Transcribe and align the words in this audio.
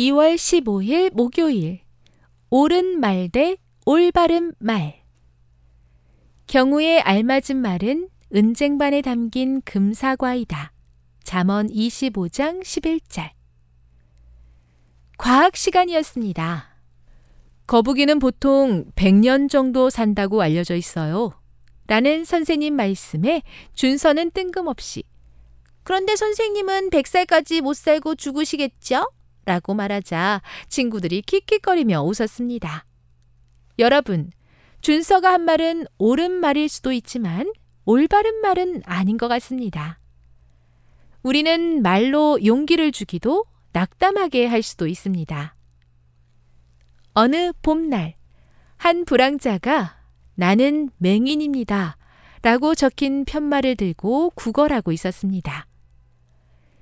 2월 0.00 0.34
15일 0.36 1.12
목요일 1.12 1.80
옳은 2.48 3.00
말 3.00 3.28
대 3.28 3.58
올바른 3.84 4.54
말 4.58 5.02
경우에 6.46 7.00
알맞은 7.00 7.56
말은 7.56 8.08
은쟁반에 8.34 9.02
담긴 9.02 9.60
금사과이다. 9.62 10.72
잠언 11.22 11.68
25장 11.68 12.62
11절 12.62 13.30
과학 15.18 15.54
시간이었습니다. 15.54 16.78
거북이는 17.66 18.18
보통 18.20 18.90
100년 18.96 19.50
정도 19.50 19.90
산다고 19.90 20.40
알려져 20.40 20.76
있어요. 20.76 21.34
라는 21.88 22.24
선생님 22.24 22.74
말씀에 22.74 23.42
준서는 23.74 24.30
뜬금없이 24.30 25.02
그런데 25.82 26.16
선생님은 26.16 26.88
100살까지 26.88 27.60
못 27.60 27.76
살고 27.76 28.14
죽으시겠죠? 28.14 29.06
라고 29.50 29.74
말하자 29.74 30.42
친구들이 30.68 31.22
킥킥거리며 31.22 32.02
웃었습니다. 32.02 32.84
여러분, 33.80 34.30
준서가 34.80 35.32
한 35.32 35.40
말은 35.40 35.86
옳은 35.98 36.30
말일 36.30 36.68
수도 36.68 36.92
있지만 36.92 37.52
올바른 37.84 38.40
말은 38.42 38.82
아닌 38.86 39.18
것 39.18 39.26
같습니다. 39.26 39.98
우리는 41.24 41.82
말로 41.82 42.38
용기를 42.44 42.92
주기도 42.92 43.44
낙담하게 43.72 44.46
할 44.46 44.62
수도 44.62 44.86
있습니다. 44.86 45.56
어느 47.14 47.52
봄날, 47.60 48.14
한 48.76 49.04
불황자가 49.04 49.96
나는 50.36 50.90
맹인입니다. 50.98 51.96
라고 52.42 52.76
적힌 52.76 53.24
편말을 53.24 53.74
들고 53.74 54.30
구걸하고 54.36 54.92
있었습니다. 54.92 55.66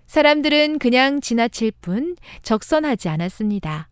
사람들은 0.08 0.78
그냥 0.78 1.20
지나칠 1.20 1.70
뿐 1.80 2.16
적선하지 2.42 3.10
않았습니다. 3.10 3.90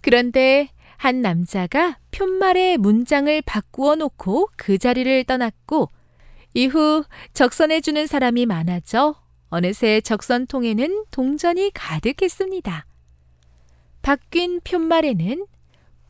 그런데 0.00 0.70
한 0.96 1.22
남자가 1.22 1.98
편말의 2.10 2.78
문장을 2.78 3.42
바꾸어 3.42 3.94
놓고 3.94 4.50
그 4.56 4.76
자리를 4.76 5.24
떠났고 5.24 5.88
이후 6.52 7.04
적선해 7.32 7.80
주는 7.80 8.06
사람이 8.06 8.46
많아져 8.46 9.14
어느새 9.48 10.00
적선통에는 10.00 11.04
동전이 11.12 11.70
가득했습니다. 11.74 12.86
바뀐 14.02 14.60
편말에는 14.64 15.46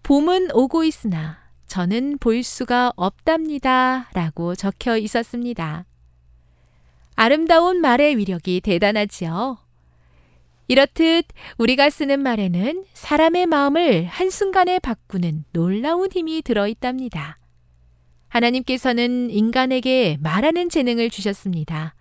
봄은 0.02 0.48
오고 0.54 0.84
있으나 0.84 1.38
저는 1.66 2.18
볼 2.18 2.42
수가 2.42 2.92
없답니다. 2.96 4.08
라고 4.14 4.54
적혀 4.54 4.96
있었습니다. 4.96 5.84
아름다운 7.16 7.80
말의 7.80 8.16
위력이 8.18 8.60
대단하지요. 8.60 9.58
이렇듯 10.68 11.26
우리가 11.58 11.90
쓰는 11.90 12.20
말에는 12.20 12.84
사람의 12.92 13.46
마음을 13.46 14.04
한순간에 14.04 14.78
바꾸는 14.78 15.44
놀라운 15.52 16.10
힘이 16.12 16.42
들어 16.42 16.68
있답니다. 16.68 17.38
하나님께서는 18.28 19.30
인간에게 19.30 20.18
말하는 20.20 20.68
재능을 20.68 21.08
주셨습니다. 21.08 21.94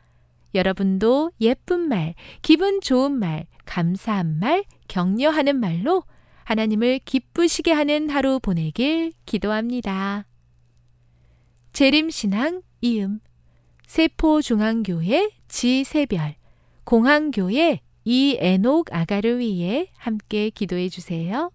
여러분도 0.53 1.31
예쁜 1.41 1.87
말, 1.87 2.15
기분 2.41 2.81
좋은 2.81 3.11
말, 3.11 3.45
감사한 3.65 4.39
말, 4.39 4.63
격려하는 4.87 5.59
말로 5.59 6.03
하나님을 6.43 6.99
기쁘시게 7.05 7.71
하는 7.71 8.09
하루 8.09 8.39
보내길 8.39 9.13
기도합니다. 9.25 10.25
재림신앙 11.73 12.61
이음 12.81 13.19
세포중앙교회 13.87 15.31
지세별 15.47 16.35
공항교회 16.83 17.79
이애녹 18.03 18.87
아가를 18.91 19.39
위해 19.39 19.91
함께 19.97 20.49
기도해 20.49 20.89
주세요. 20.89 21.51